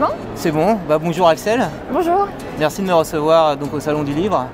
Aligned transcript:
c'est 0.00 0.06
bon 0.06 0.12
C'est 0.34 0.50
bon. 0.50 0.78
Bah, 0.88 0.98
bonjour 0.98 1.28
Axel. 1.28 1.68
Bonjour. 1.92 2.26
Merci 2.58 2.82
de 2.82 2.86
me 2.86 2.94
recevoir 2.94 3.56
donc, 3.56 3.74
au 3.74 3.80
Salon 3.80 4.02
du 4.02 4.12
Livre. 4.12 4.46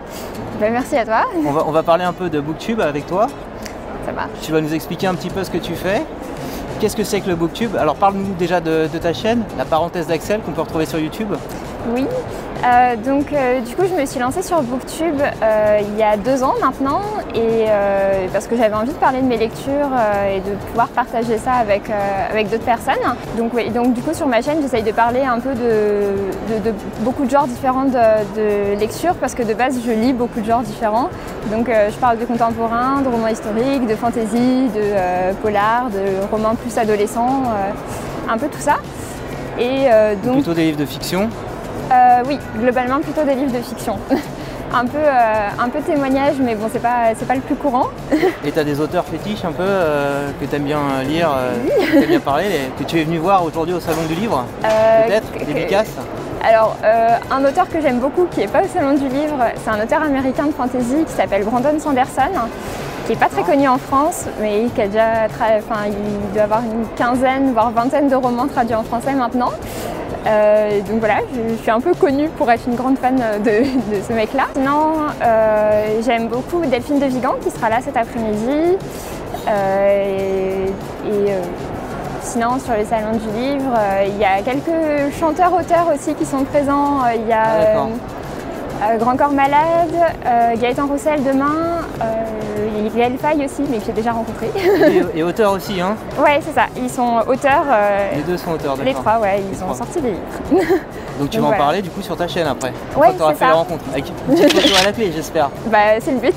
Bah, 0.61 0.67
merci 0.71 0.97
à 0.97 1.05
toi. 1.05 1.25
On 1.47 1.53
va, 1.53 1.65
on 1.67 1.71
va 1.71 1.83
parler 1.83 2.05
un 2.05 2.13
peu 2.13 2.29
de 2.29 2.41
Booktube 2.41 2.81
avec 2.81 3.07
toi. 3.07 3.27
Ça 4.05 4.13
marche. 4.13 4.31
Tu 4.43 4.53
vas 4.53 4.61
nous 4.61 4.75
expliquer 4.75 5.07
un 5.07 5.15
petit 5.15 5.31
peu 5.31 5.45
ce 5.45 5.51
que 5.51 5.59
tu 5.59 5.75
fais. 5.75 6.03
Qu'est-ce 6.81 6.97
que 6.97 7.05
c'est 7.05 7.21
que 7.21 7.29
le 7.29 7.37
Booktube? 7.37 7.77
Alors 7.77 7.95
parle-nous 7.97 8.35
déjà 8.35 8.61
de, 8.61 8.89
de 8.93 8.99
ta 8.99 9.13
chaîne, 9.13 9.45
la 9.57 9.65
parenthèse 9.65 10.09
d'Axel 10.09 10.41
qu'on 10.41 10.53
peut 10.53 10.61
retrouver 10.61 10.87
sur 10.87 10.99
YouTube. 10.99 11.33
Oui, 11.95 12.07
euh, 12.65 12.97
donc 12.97 13.33
euh, 13.33 13.61
du 13.61 13.77
coup 13.77 13.83
je 13.89 13.95
me 13.95 14.07
suis 14.07 14.19
lancée 14.19 14.43
sur 14.43 14.63
Booktube 14.63 15.21
euh, 15.21 15.79
il 15.83 15.99
y 15.99 16.03
a 16.03 16.17
deux 16.17 16.43
ans 16.43 16.55
maintenant 16.63 17.03
et 17.35 17.67
parce 18.33 18.47
que 18.47 18.57
j'avais 18.57 18.75
envie 18.75 18.93
de 18.93 18.99
parler 18.99 19.21
de 19.21 19.27
mes 19.27 19.37
lectures 19.37 19.91
et 20.31 20.41
de 20.41 20.55
pouvoir 20.69 20.89
partager 20.89 21.37
ça 21.37 21.53
avec, 21.53 21.83
avec 22.31 22.49
d'autres 22.49 22.65
personnes. 22.65 22.95
Donc, 23.37 23.53
oui, 23.55 23.71
donc 23.71 23.93
du 23.93 24.01
coup 24.01 24.15
sur 24.15 24.27
ma 24.27 24.41
chaîne 24.41 24.63
j'essaye 24.63 24.83
de 24.83 24.93
parler 24.93 25.21
un 25.21 25.39
peu 25.39 25.51
de, 25.51 26.65
de, 26.65 26.75
beaucoup 27.01 27.25
de 27.27 27.31
genres 27.31 27.47
différents 27.47 27.85
de, 27.85 27.91
de, 27.93 28.79
lectures 28.79 29.15
parce 29.15 29.35
que 29.35 29.43
de 29.43 29.53
base 29.53 29.79
je 29.85 29.91
lis 29.91 30.15
beaucoup 30.15 30.41
de 30.41 30.47
genres 30.47 30.63
différents. 30.63 31.11
Donc 31.51 31.69
je 31.69 31.97
parle 31.97 32.19
de 32.19 32.25
contemporain, 32.25 33.03
de 33.03 33.09
romans 33.09 33.29
historiques, 33.29 33.87
de 33.87 33.95
fantasy, 33.97 34.69
de 34.75 35.35
polar, 35.43 35.91
de 35.91 36.27
romans 36.31 36.55
plus 36.55 36.77
adolescents, 36.79 37.43
un 38.29 38.39
peu 38.39 38.47
tout 38.49 38.61
ça. 38.61 38.77
Et 39.59 39.89
donc, 40.25 40.37
plutôt 40.37 40.55
des 40.55 40.65
livres 40.65 40.79
de 40.79 40.87
fiction? 40.87 41.29
Euh, 41.97 42.23
oui, 42.27 42.39
globalement 42.59 43.01
plutôt 43.01 43.23
des 43.25 43.35
livres 43.35 43.53
de 43.53 43.63
fiction. 43.63 43.99
un, 44.75 44.87
peu, 44.87 44.99
euh, 44.99 45.49
un 45.59 45.69
peu 45.69 45.81
témoignage, 45.81 46.35
mais 46.41 46.55
bon, 46.55 46.69
c'est 46.73 46.83
pas, 46.83 47.15
pas 47.27 47.35
le 47.35 47.41
plus 47.41 47.55
courant. 47.55 47.87
Et 48.45 48.53
tu 48.53 48.59
as 48.59 48.65
des 48.65 48.81
auteurs 48.81 49.05
fétiches 49.05 49.45
un 49.45 49.53
peu 49.53 49.63
euh, 49.63 50.31
que 50.41 50.47
tu 50.47 50.57
aimes 50.57 50.65
bien 50.65 50.81
lire, 51.07 51.31
que 51.93 52.01
tu 52.01 52.07
bien 52.07 52.21
parler, 52.21 52.47
que 52.79 52.85
tu 52.85 53.01
es 53.01 53.05
venu 53.05 53.19
voir 53.19 53.45
aujourd'hui 53.45 53.75
au 53.75 53.81
Salon 53.81 54.03
du 54.09 54.15
Livre 54.15 54.45
Peut-être 54.63 55.33
Dédicace 55.47 55.93
alors, 56.45 56.77
un 57.33 57.45
auteur 57.45 57.69
que 57.69 57.81
j'aime 57.81 57.99
beaucoup, 57.99 58.27
qui 58.31 58.39
n'est 58.39 58.47
pas 58.47 58.63
au 58.63 58.69
Salon 58.69 58.95
du 58.95 59.09
Livre, 59.09 59.37
c'est 59.57 59.71
un 59.71 59.83
auteur 59.83 60.01
américain 60.01 60.47
de 60.47 60.53
fantasy 60.53 61.05
qui 61.05 61.13
s'appelle 61.13 61.43
Brandon 61.43 61.77
Sanderson, 61.81 62.31
qui 63.07 63.13
n'est 63.13 63.19
pas 63.19 63.29
très 63.29 63.43
connu 63.43 63.67
en 63.67 63.79
France, 63.79 64.27
mais 64.41 64.67
qui 64.73 64.81
a 64.81 64.87
déjà, 64.87 65.27
enfin, 65.27 65.87
il 65.89 66.35
doit 66.35 66.45
avoir 66.45 66.63
une 66.63 66.87
quinzaine, 66.97 67.53
voire 67.53 67.73
vingtaine 67.73 68.09
de 68.09 68.15
romans 68.15 68.47
traduits 68.47 68.77
en 68.77 68.85
français 68.85 69.15
maintenant. 69.15 69.51
Euh, 70.27 70.81
donc 70.81 70.99
voilà, 70.99 71.19
je, 71.33 71.55
suis 71.57 71.71
un 71.71 71.81
peu 71.81 71.95
connue 71.95 72.29
pour 72.31 72.51
être 72.51 72.67
une 72.67 72.75
grande 72.75 72.99
fan 72.99 73.17
de, 73.45 73.63
ce 74.07 74.13
mec-là. 74.13 74.45
Sinon, 74.55 74.95
euh, 75.23 76.01
j'aime 76.05 76.29
beaucoup 76.29 76.65
Delphine 76.67 76.99
de 76.99 77.07
Vigan 77.07 77.35
qui 77.43 77.51
sera 77.51 77.69
là 77.69 77.79
cet 77.81 77.97
après-midi. 77.97 78.77
Euh, 79.49 80.67
et, 81.07 81.33
sinon, 82.23 82.59
sur 82.59 82.75
les 82.75 82.85
salons 82.85 83.13
du 83.13 83.39
livre, 83.39 83.73
il 84.05 84.19
y 84.19 84.25
a 84.25 84.43
quelques 84.43 85.15
chanteurs-auteurs 85.21 85.87
aussi 85.95 86.15
qui 86.15 86.25
sont 86.27 86.43
présents. 86.45 87.03
Il 87.15 87.29
y 87.29 87.33
a 87.33 87.87
ah, 88.83 88.97
Grand 88.97 89.17
Corps 89.17 89.33
Malade, 89.33 89.95
Gaëtan 90.61 90.87
Roussel 90.87 91.23
demain, 91.23 91.83
Gaël 92.95 93.17
Faye 93.19 93.45
aussi, 93.45 93.63
mais 93.71 93.79
que 93.79 93.87
j'ai 93.87 93.93
déjà 93.93 94.13
rencontré. 94.13 94.51
Et, 95.15 95.23
auteurs 95.23 95.53
aussi, 95.53 95.81
hein 95.81 95.97
Ouais, 96.19 96.41
c'est 96.41 96.55
ça. 96.55 96.67
Ils 96.77 96.91
sont 96.91 97.23
auteurs. 97.27 97.65
Euh, 97.69 98.11
les 98.17 98.23
deux 98.23 98.37
sont 98.37 98.53
auteurs, 98.53 98.77
d'accord. 98.77 98.85
Les 98.85 98.95
trois, 98.95 99.19
ouais, 99.19 99.43
ils 99.53 99.65
ont 99.65 99.75
sorti 99.75 100.01
des 100.01 100.11
livres. 100.11 100.65
Donc 101.19 101.31
tu 101.31 101.41
vas 101.41 101.49
en 101.49 101.53
parler 101.53 101.83
du 101.83 101.91
coup 101.91 102.03
sur 102.03 102.17
ta 102.17 102.29
chaîne 102.29 102.47
après. 102.47 102.73
Ouais, 102.97 103.15
tu 103.17 103.23
auras 103.23 103.35
fait 103.35 103.47
la 103.47 103.55
rencontre. 103.55 103.85
Avec 103.93 104.07
une 104.09 104.35
petite 104.35 104.53
photo 104.53 104.75
à 104.81 104.85
la 104.85 104.93
clé, 104.93 105.11
j'espère. 105.15 105.51
Bah, 105.67 106.01
c'est 106.01 106.13
le 106.13 106.19
but. 106.19 106.35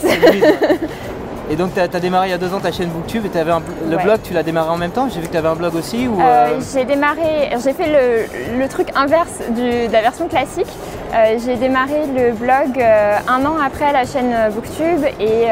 Et 1.52 1.56
donc 1.56 1.74
tu 1.74 1.80
as, 1.80 1.88
démarré 1.88 2.28
il 2.28 2.32
y 2.32 2.34
a 2.34 2.38
deux 2.38 2.54
ans 2.54 2.60
ta 2.60 2.72
chaîne 2.72 2.90
Booktube 2.90 3.26
et 3.26 3.38
avais 3.38 3.52
un, 3.52 3.62
le 3.90 3.98
blog, 3.98 4.20
tu 4.24 4.34
l'as 4.34 4.44
démarré 4.44 4.70
en 4.70 4.78
même 4.78 4.92
temps? 4.92 5.10
J'ai 5.10 5.20
vu 5.20 5.26
que 5.26 5.32
tu 5.32 5.38
avais 5.38 5.48
un 5.48 5.56
blog 5.56 5.74
aussi 5.74 6.08
ou, 6.08 6.22
euh, 6.22 6.24
euh, 6.24 6.60
J'ai 6.74 6.86
démarré, 6.86 7.50
j'ai 7.64 7.74
fait 7.74 8.28
le, 8.56 8.68
truc 8.68 8.90
inverse 8.96 9.40
de 9.50 9.92
la 9.92 10.02
version 10.02 10.28
classique. 10.28 10.68
Euh, 11.14 11.38
j'ai 11.44 11.56
démarré 11.56 12.06
le 12.16 12.34
blog 12.34 12.84
un 13.28 13.46
an 13.46 13.56
après 13.64 13.92
la 13.92 14.06
chaîne 14.06 14.36
Booktube 14.54 15.06
et 15.20 15.48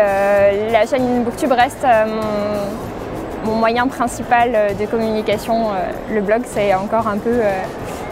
la 0.71 0.85
chaîne 0.85 1.23
Booktube 1.23 1.51
reste 1.51 1.85
mon, 3.45 3.55
moyen 3.55 3.87
principal 3.87 4.51
de 4.79 4.85
communication. 4.85 5.69
le 6.13 6.21
blog 6.21 6.43
c'est 6.45 6.73
encore 6.75 7.07
un 7.07 7.17
peu 7.17 7.39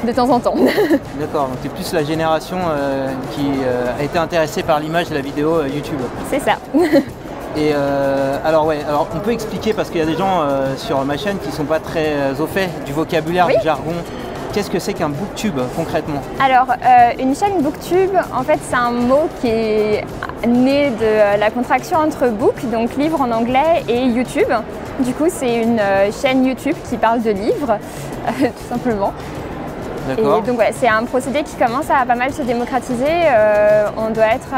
de 0.05 0.11
temps 0.11 0.29
en 0.29 0.39
temps. 0.39 0.55
D'accord, 1.19 1.49
donc 1.49 1.61
tu 1.61 1.67
es 1.67 1.69
plus 1.69 1.93
la 1.93 2.03
génération 2.03 2.57
qui 3.31 3.51
a 3.99 4.03
été 4.03 4.17
intéressée 4.17 4.63
par 4.63 4.79
l'image 4.79 5.09
de 5.09 5.15
la 5.15 5.21
vidéo 5.21 5.63
YouTube. 5.65 5.99
C'est 6.29 6.39
ça. 6.39 6.57
Et 7.57 7.71
euh, 7.73 8.37
alors 8.43 8.65
ouais, 8.65 8.79
alors 8.85 9.07
on 9.15 9.19
peut 9.19 9.31
expliquer 9.31 9.73
parce 9.73 9.89
qu'il 9.89 9.99
y 9.99 10.03
a 10.03 10.05
des 10.05 10.17
gens 10.17 10.41
euh, 10.41 10.75
sur 10.75 11.03
ma 11.05 11.15
chaîne 11.15 11.37
qui 11.39 11.47
ne 11.47 11.53
sont 11.53 11.63
pas 11.63 11.79
très 11.79 12.07
euh, 12.07 12.33
au 12.37 12.47
fait 12.47 12.69
du 12.85 12.91
vocabulaire, 12.91 13.47
du 13.47 13.63
jargon. 13.63 13.93
Qu'est-ce 14.55 14.71
que 14.71 14.79
c'est 14.79 14.93
qu'un 14.93 15.09
booktube 15.09 15.59
concrètement 15.75 16.21
Alors 16.39 16.67
une 17.19 17.35
chaîne 17.35 17.61
booktube, 17.61 18.15
en 18.33 18.41
fait 18.41 18.57
c'est 18.63 18.77
un 18.77 18.91
mot 18.91 19.27
qui 19.41 19.49
est 19.49 20.05
né 20.47 20.91
de 20.91 21.37
la 21.37 21.51
contraction 21.51 21.97
entre 21.97 22.29
book, 22.29 22.55
donc 22.71 22.95
livre 22.95 23.19
en 23.19 23.31
anglais, 23.31 23.83
et 23.89 24.05
YouTube. 24.05 24.47
Du 24.99 25.13
coup 25.13 25.25
c'est 25.27 25.61
une 25.61 25.81
chaîne 26.21 26.45
YouTube 26.45 26.75
qui 26.89 26.95
parle 26.95 27.21
de 27.21 27.31
livres, 27.31 27.77
tout 28.39 28.69
simplement. 28.69 29.11
Et 30.17 30.21
donc 30.21 30.57
ouais, 30.57 30.71
c'est 30.71 30.87
un 30.87 31.03
procédé 31.03 31.43
qui 31.43 31.57
commence 31.57 31.89
à 31.89 32.05
pas 32.05 32.15
mal 32.15 32.31
se 32.31 32.43
démocratiser. 32.43 33.11
on 33.97 34.09
doit 34.11 34.35
être 34.35 34.53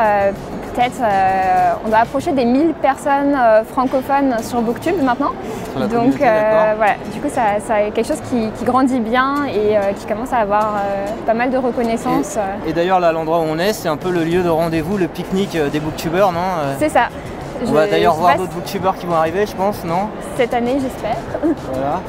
euh, 0.80 1.72
on 1.86 1.90
doit 1.90 2.00
approcher 2.00 2.32
des 2.32 2.46
1000 2.46 2.74
personnes 2.74 3.36
euh, 3.36 3.64
francophones 3.64 4.36
sur 4.42 4.62
Booktube 4.62 5.02
maintenant. 5.02 5.32
Donc 5.76 6.22
euh, 6.22 6.74
voilà, 6.76 6.94
du 7.14 7.20
coup, 7.20 7.30
ça, 7.30 7.60
ça 7.66 7.90
quelque 7.94 8.08
chose 8.08 8.22
qui, 8.30 8.50
grandit 8.66 9.00
bien 9.00 9.46
et 9.46 9.78
qui 9.98 10.06
commence 10.06 10.34
à 10.34 10.38
avoir 10.38 10.82
pas 11.26 11.34
mal 11.34 11.50
de 11.50 11.58
reconnaissance. 11.58 12.38
Et, 12.66 12.74
d'ailleurs, 12.74 13.00
là, 13.00 13.12
l'endroit 13.12 13.40
où 13.40 13.44
on 13.44 13.60
est, 13.60 13.74
c'est 13.74 13.88
un 13.88 13.98
peu 13.98 14.10
le 14.10 14.24
lieu 14.24 14.44
de 14.44 14.50
rendez-vous, 14.50 14.98
le 14.98 15.08
pique-nique 15.08 15.58
des 15.72 15.80
booktubers, 15.80 16.32
non 16.32 16.40
C'est 16.80 16.90
ça. 16.90 17.08
On 17.66 17.72
va 17.72 17.88
d'ailleurs 17.88 18.16
voir 18.16 18.38
d'autres 18.38 18.54
booktubers 18.54 18.96
qui 18.98 19.06
vont 19.06 19.16
arriver, 19.16 19.46
je 19.46 19.56
pense, 19.56 19.84
non? 19.84 20.10
Cette 20.36 20.54
année, 20.54 20.78
j'espère. 20.82 21.18
Voilà. 21.74 22.02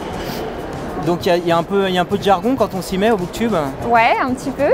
Donc 1.07 1.25
il 1.25 1.47
y, 1.47 1.53
a 1.53 1.57
un 1.57 1.63
peu, 1.63 1.87
un 1.87 2.05
peu 2.05 2.19
de 2.19 2.23
jargon 2.23 2.55
quand 2.55 2.75
on 2.75 2.83
s'y 2.83 2.99
met 2.99 3.11
au 3.11 3.17
booktube? 3.17 3.55
Ouais, 3.89 4.15
un 4.23 4.35
petit 4.35 4.51
peu. 4.51 4.73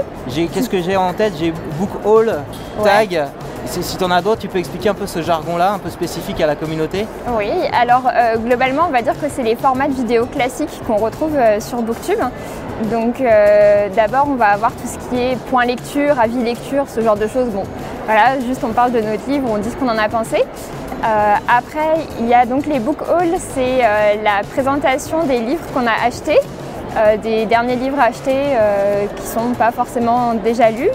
Qu'est-ce 0.53 0.69
que 0.69 0.83
j'ai 0.83 0.97
en 0.97 1.13
tête? 1.13 1.35
J'ai 1.39 1.53
book 1.79 1.91
haul, 2.05 2.41
tag, 2.83 3.29
si 3.67 3.97
tu 3.97 4.05
en 4.05 4.11
as 4.11 4.23
d'autres, 4.23 4.41
tu 4.41 4.49
peux 4.49 4.59
expliquer 4.59 4.89
un 4.91 4.95
peu 4.95 5.07
ce 5.07 5.23
jargon-là, 5.23 5.73
un 5.73 5.79
peu 5.79 5.91
spécifique 5.91 6.41
à 6.41 6.47
la 6.47 6.57
communauté 6.57 7.07
Oui, 7.37 7.51
alors 7.73 8.03
euh, 8.13 8.37
globalement, 8.37 8.85
on 8.89 8.93
va 8.93 9.03
dire 9.03 9.19
que 9.21 9.27
c'est 9.29 9.43
les 9.43 9.57
formats 9.57 9.89
de 9.89 9.95
vidéos 9.95 10.27
classiques 10.27 10.81
qu'on 10.87 10.97
retrouve 10.97 11.35
euh, 11.37 11.61
sur 11.61 11.83
Booktube. 11.83 12.21
Donc 12.91 13.21
euh, 13.21 13.89
d'abord, 13.95 14.27
on 14.29 14.35
va 14.35 14.49
avoir 14.49 14.73
tout 14.73 14.87
ce 14.87 14.99
qui 15.09 15.21
est 15.21 15.37
point 15.51 15.65
lecture, 15.65 16.19
avis 16.21 16.43
lecture, 16.43 16.87
ce 16.89 17.01
genre 17.01 17.17
de 17.17 17.27
choses. 17.27 17.49
Bon, 17.49 17.65
voilà, 18.07 18.41
juste 18.41 18.63
on 18.65 18.73
parle 18.73 18.93
de 18.93 19.01
notre 19.01 19.29
livre, 19.29 19.49
on 19.51 19.59
dit 19.59 19.71
ce 19.71 19.77
qu'on 19.77 19.89
en 19.89 19.99
a 19.99 20.09
pensé. 20.09 20.43
après, 21.49 22.07
il 22.21 22.27
y 22.27 22.35
a 22.35 22.47
donc 22.47 22.67
les 22.67 22.81
book 22.81 22.99
hauls, 23.03 23.37
c'est 23.55 23.79
la 24.23 24.43
présentation 24.53 25.25
des 25.25 25.39
livres 25.39 25.65
qu'on 25.73 25.87
a 25.87 26.07
achetés, 26.07 26.39
des 27.23 27.47
derniers 27.47 27.77
livres 27.77 28.01
achetés 28.01 28.57
qui 29.17 29.23
ne 29.23 29.29
sont 29.29 29.55
pas 29.55 29.71
forcément 29.71 30.35
déjà 30.35 30.71
lus, 30.71 30.91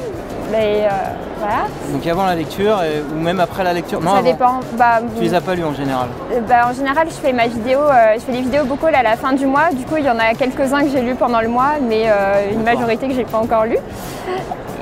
voilà. 1.40 1.68
Donc 1.92 2.06
avant 2.06 2.26
la 2.26 2.36
lecture 2.36 2.80
ou 3.14 3.20
même 3.20 3.40
après 3.40 3.64
la 3.64 3.74
lecture 3.74 4.02
Non, 4.02 4.16
ça 4.16 4.22
dépend. 4.22 4.60
Bah, 4.74 5.00
tu 5.16 5.24
les 5.24 5.34
as 5.34 5.42
pas 5.42 5.56
lus 5.56 5.64
en 5.64 5.74
général 5.74 6.10
euh, 6.32 6.42
bah, 6.48 6.68
En 6.70 6.74
général, 6.74 7.08
je 7.10 7.16
fais 7.16 7.34
ma 7.34 7.48
vidéo, 7.48 7.80
euh, 7.80 8.16
je 8.16 8.20
fais 8.20 8.32
des 8.32 8.42
vidéos 8.42 8.66
beaucoup 8.66 8.88
à 8.88 9.04
la 9.04 9.16
fin 9.16 9.34
du 9.34 9.46
mois. 9.46 9.70
Du 9.72 9.86
coup, 9.86 9.98
il 9.98 10.06
y 10.06 10.10
en 10.10 10.20
a 10.20 10.34
quelques-uns 10.34 10.84
que 10.84 10.90
j'ai 10.90 11.02
lus 11.02 11.16
pendant 11.16 11.42
le 11.42 11.48
mois, 11.48 11.74
mais 11.82 12.08
une 12.52 12.64
majorité 12.64 13.08
que 13.08 13.14
j'ai 13.14 13.24
pas 13.24 13.40
encore 13.40 13.66
lu. 13.66 13.78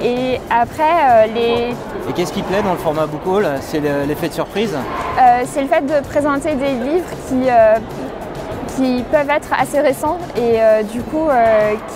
Et 0.01 0.40
après, 0.50 1.28
les. 1.34 1.75
Et 2.09 2.13
qu'est-ce 2.16 2.34
qui 2.34 2.41
plaît 2.41 2.62
dans 2.62 2.74
le 2.74 2.78
format 2.78 3.06
book 3.06 3.22
haul 3.25 3.47
C'est 3.62 3.79
l'effet 3.79 4.29
de 4.29 4.34
surprise? 4.34 4.75
C'est 5.45 5.62
le 5.62 5.68
fait 5.68 5.81
de 5.81 6.06
présenter 6.07 6.56
des 6.56 6.74
livres 6.74 7.09
qui 7.28 7.50
qui 8.75 9.03
peuvent 9.12 9.29
être 9.29 9.50
assez 9.59 9.79
récents 9.79 10.19
et 10.35 10.59
du 10.91 11.01
coup 11.01 11.28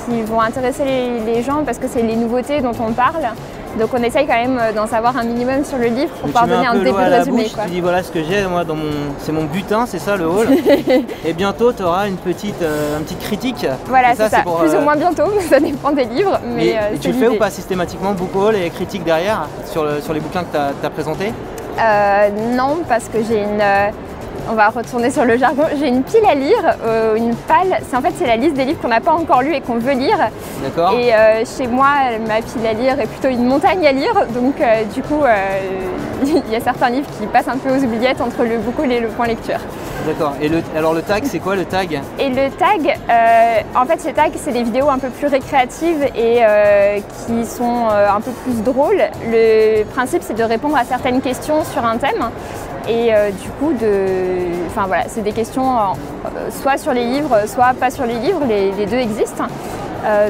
qui 0.06 0.22
vont 0.24 0.42
intéresser 0.42 0.84
les 1.26 1.44
gens 1.44 1.64
parce 1.64 1.78
que 1.78 1.88
c'est 1.88 2.02
les 2.02 2.16
nouveautés 2.16 2.62
dont 2.62 2.76
on 2.80 2.92
parle. 2.92 3.28
Donc 3.80 3.90
on 3.94 4.04
essaye 4.04 4.28
quand 4.28 4.36
même 4.36 4.60
euh, 4.60 4.74
d'en 4.74 4.86
savoir 4.86 5.18
un 5.18 5.24
minimum 5.24 5.64
sur 5.64 5.78
le 5.78 5.88
livre 5.88 6.12
pour 6.14 6.28
pouvoir 6.28 6.48
donner 6.48 6.68
un, 6.68 6.76
début 6.76 6.92
de 6.92 7.18
résumé. 7.18 7.46
Tu 7.46 7.70
dis 7.70 7.82
voilà 7.82 8.04
ce 8.04 8.12
que 8.12 8.24
j'ai 8.24 8.46
moi 8.46 8.64
dans 8.64 8.76
mon. 8.76 8.92
C'est 9.20 9.32
mon 9.32 9.46
butin, 9.46 9.86
c'est 9.86 10.00
ça 10.00 10.16
le 10.18 10.26
hall. 10.26 10.48
et 11.26 11.34
bientôt 11.34 11.72
tu 11.72 11.84
auras 11.84 12.08
une 12.08 12.18
petite, 12.18 12.62
euh, 12.62 12.98
un 12.98 13.02
petit 13.02 13.16
critique. 13.16 13.66
Voilà, 13.86 14.10
c'est 14.16 14.30
ça. 14.30 14.42
Plus 14.42 14.72
ou 14.72 14.76
euh, 14.76 14.82
moins 14.82 14.96
bientôt, 14.96 15.32
ça 15.50 15.60
dépend 15.60 15.92
des 15.92 16.06
livres. 16.06 16.40
Mais, 16.46 16.70
et, 16.70 17.00
tu 17.00 17.10
le 17.10 17.14
fais 17.14 17.28
ou 17.28 17.38
pas 17.38 17.50
systématiquement 17.50 18.14
book 18.14 18.36
haul 18.36 18.56
et 18.56 18.70
critique 18.70 19.04
derrière 19.04 19.48
sur, 19.66 19.86
sur 20.02 20.14
les 20.14 20.20
bouquins 20.20 20.44
que 20.44 20.52
tu 20.52 20.86
as, 20.86 20.90
présentés? 20.90 21.32
Non, 22.56 22.80
parce 22.88 23.06
que 23.06 23.20
j'ai 23.28 23.42
une 23.42 23.62
on 24.50 24.54
va 24.54 24.70
retourner 24.70 25.12
sur 25.12 25.26
le 25.26 25.38
jargon. 25.38 25.64
J'ai 25.80 25.88
une 25.88 26.04
pile 26.04 26.26
à 26.30 26.36
lire, 26.36 26.78
euh, 26.84 27.16
une 27.16 27.36
palle. 27.36 27.80
C'est 27.90 27.96
en 27.96 28.02
fait 28.02 28.14
c'est 28.18 28.28
la 28.28 28.38
liste 28.38 28.56
des 28.56 28.66
livres 28.66 28.80
qu'on 28.82 28.88
n'a 28.88 29.02
pas 29.02 29.14
encore 29.14 29.42
lus 29.42 29.54
et 29.54 29.62
qu'on 29.62 29.76
veut 29.76 29.94
lire. 29.94 30.18
D'accord. 30.64 30.94
Et 30.94 31.14
euh, 31.14 31.44
chez 31.46 31.68
moi, 31.68 31.88
ma 32.28 32.42
pile 32.42 32.66
à 32.66 32.74
lire 32.74 33.00
est 33.00 33.08
plutôt 33.08 33.30
une 33.30 33.46
montagne 33.46 33.86
à 33.86 33.92
lire. 33.92 34.14
Donc 34.34 34.60
euh, 34.60 34.84
du 34.94 35.02
coup, 35.02 35.22
il 36.24 36.52
y 36.52 36.56
a 36.56 36.60
certains 36.60 36.90
livres 36.90 37.10
qui 37.20 37.28
passent 37.28 37.48
un 37.48 37.58
peu 37.58 37.70
aux 37.70 37.84
oubliettes 37.84 38.22
entre 38.22 38.44
le 38.44 38.58
beaucoup 38.58 38.84
et 38.84 39.00
le 39.00 39.08
point 39.10 39.28
lecture. 39.28 39.60
D'accord. 40.06 40.34
Et 40.42 40.50
alors 40.76 40.94
le 40.94 41.02
tag, 41.04 41.24
c'est 41.26 41.40
quoi 41.40 41.56
le 41.56 41.66
tag? 41.66 42.02
Et 42.18 42.30
le 42.30 42.50
tag, 42.52 42.98
euh, 43.10 43.80
en 43.80 43.86
fait, 43.86 44.02
ces 44.02 44.14
tags, 44.14 44.32
c'est 44.36 44.52
des 44.52 44.64
vidéos 44.64 44.90
un 44.90 44.98
peu 44.98 45.10
plus 45.10 45.28
récréatives 45.28 46.04
et 46.16 46.40
euh, 46.42 47.00
qui 47.26 47.46
sont 47.46 47.88
euh, 47.92 48.08
un 48.10 48.20
peu 48.20 48.32
plus 48.32 48.64
drôles. 48.64 49.02
Le 49.30 49.84
principe, 49.84 50.24
c'est 50.24 50.34
de 50.34 50.44
répondre 50.44 50.76
à 50.76 50.86
certaines 50.86 51.22
questions 51.22 51.64
sur 51.64 51.86
un 51.86 51.98
thème. 51.98 52.30
Et 52.90 53.12
du 53.40 53.50
coup, 53.52 53.74
de... 53.74 54.08
enfin, 54.66 54.88
voilà, 54.88 55.04
c'est 55.08 55.22
des 55.22 55.34
questions 55.34 55.78
soit 56.50 56.78
sur 56.78 56.94
les 56.94 57.06
livres, 57.06 57.44
soit 57.46 57.76
pas 57.80 57.92
sur 57.92 58.08
les 58.08 58.16
livres. 58.16 58.42
Les, 58.50 58.72
les 58.72 58.88
deux 58.88 58.98
existent. 58.98 59.44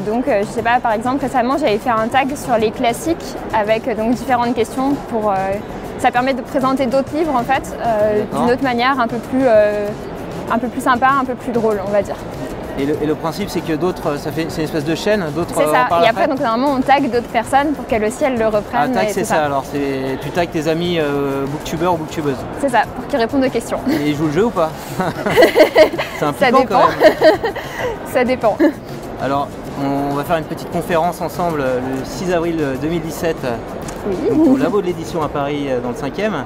donc, 0.06 0.26
je 0.28 0.46
sais 0.46 0.62
pas, 0.62 0.82
par 0.82 0.92
exemple, 0.92 1.22
récemment, 1.22 1.58
j'avais 1.58 1.78
fait 1.78 1.90
un 1.90 2.10
tag 2.10 2.36
sur 2.36 2.58
les 2.58 2.72
classiques 2.72 3.24
avec 3.58 3.86
donc 3.96 4.16
différentes 4.16 4.54
questions 4.54 4.96
pour 5.10 5.34
ça 6.02 6.12
permet 6.12 6.34
de 6.34 6.42
présenter 6.42 6.88
d'autres 6.88 7.16
livres 7.16 7.36
en 7.36 7.44
fait 7.44 7.78
euh, 7.80 8.24
d'une 8.34 8.52
autre 8.52 8.64
manière, 8.64 9.00
un 9.00 9.08
peu 9.08 9.18
plus, 9.18 9.44
euh, 9.44 9.88
un 10.52 10.58
peu 10.58 10.68
plus 10.68 10.82
sympa, 10.82 11.10
un 11.22 11.26
peu 11.26 11.36
plus 11.36 11.52
drôle, 11.52 11.80
on 11.88 11.92
va 11.92 12.02
dire. 12.02 12.16
Et 12.80 13.06
le, 13.06 13.16
principe, 13.16 13.50
c'est 13.50 13.62
que 13.62 13.74
d'autres, 13.74 14.18
ça 14.18 14.32
fait, 14.32 14.48
c'est 14.50 14.62
une 14.62 14.64
espèce 14.64 14.86
de 14.86 14.96
chaîne, 14.96 15.24
d'autres. 15.36 15.54
C'est 15.56 15.66
ça. 15.66 15.88
Et 16.04 16.08
après, 16.08 16.28
donc 16.28 16.40
normalement, 16.40 16.74
on 16.74 16.82
tag 16.82 17.12
d'autres 17.12 17.28
personnes 17.28 17.74
pour 17.74 17.86
qu'elles 17.86 18.04
aussi 18.04 18.24
elles 18.24 18.40
le 18.40 18.46
reprennent. 18.46 18.92
Ah, 18.96 19.02
tag, 19.02 19.10
c'est 19.12 19.26
ça. 19.26 19.44
Alors, 19.44 19.66
c'est, 19.72 20.18
tu 20.22 20.32
tags 20.32 20.46
tes 20.48 20.68
amis 20.68 20.98
euh, 20.98 21.46
booktubeurs 21.46 21.94
ou 21.94 21.98
booktubeuses. 21.98 22.38
C'est 22.60 22.70
ça, 22.70 22.84
pour 22.96 23.06
qu'ils 23.08 23.20
répondent 23.20 23.44
aux 23.44 23.50
questions. 23.50 23.80
Et 23.88 24.10
ils 24.10 24.16
jouent 24.16 24.28
le 24.28 24.32
jeu 24.32 24.46
ou 24.46 24.50
pas? 24.50 24.72
C'est 26.18 26.26
un 26.26 26.34
ça 26.34 26.46
dépend. 26.48 26.66
quand 26.66 26.88
même. 26.88 27.54
ça 28.12 28.24
dépend. 28.24 28.58
Alors, 29.22 29.48
on 29.84 30.14
va 30.14 30.24
faire 30.24 30.38
une 30.38 30.46
petite 30.46 30.70
conférence 30.72 31.22
ensemble 31.22 31.60
le 31.60 32.06
6 32.06 32.34
avril 32.34 32.58
2017 32.82 33.36
au 34.32 34.58
labo 34.58 34.82
de 34.82 34.88
l'édition 34.88 35.22
à 35.22 35.30
Paris 35.30 35.66
euh, 35.68 35.80
dans 35.80 35.90
le 35.90 35.96
5e. 35.96 36.44